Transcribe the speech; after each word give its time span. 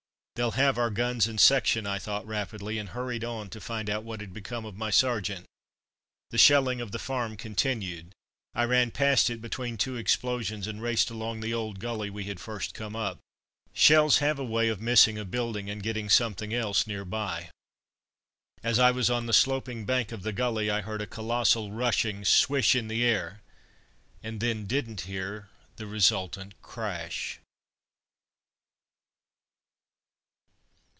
"They'll 0.35 0.51
have 0.51 0.79
our 0.79 0.89
guns 0.89 1.27
and 1.27 1.39
section," 1.39 1.85
I 1.85 1.99
thought 1.99 2.25
rapidly, 2.25 2.79
and 2.79 2.89
hurried 2.89 3.23
on 3.23 3.51
to 3.51 3.61
find 3.61 3.87
out 3.91 4.03
what 4.03 4.21
had 4.21 4.33
become 4.33 4.65
of 4.65 4.75
my 4.75 4.89
sergeant. 4.89 5.45
The 6.31 6.39
shelling 6.39 6.81
of 6.81 6.91
the 6.91 6.97
farm 6.97 7.37
continued; 7.37 8.13
I 8.55 8.63
ran 8.63 8.89
past 8.89 9.29
it 9.29 9.39
between 9.39 9.77
two 9.77 9.97
explosions 9.97 10.65
and 10.65 10.81
raced 10.81 11.11
along 11.11 11.41
the 11.41 11.53
old 11.53 11.79
gulley 11.79 12.09
we 12.09 12.23
had 12.23 12.39
first 12.39 12.73
come 12.73 12.95
up. 12.95 13.19
Shells 13.71 14.17
have 14.17 14.39
a 14.39 14.43
way 14.43 14.67
of 14.69 14.81
missing 14.81 15.19
a 15.19 15.25
building, 15.25 15.69
and 15.69 15.83
getting 15.83 16.09
something 16.09 16.51
else 16.55 16.87
near 16.87 17.05
by. 17.05 17.51
As 18.63 18.79
I 18.79 18.89
was 18.89 19.11
on 19.11 19.27
the 19.27 19.33
sloping 19.33 19.85
bank 19.85 20.11
of 20.11 20.23
the 20.23 20.33
gully 20.33 20.71
I 20.71 20.81
heard 20.81 21.03
a 21.03 21.05
colossal 21.05 21.71
rushing 21.71 22.25
swish 22.25 22.73
in 22.73 22.87
the 22.87 23.03
air, 23.03 23.41
and 24.23 24.39
then 24.39 24.65
didn't 24.65 25.01
hear 25.01 25.49
the 25.75 25.85
resultant 25.85 26.59
crash.... 26.63 27.37